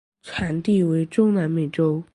[0.23, 2.01] 产地为中南美洲。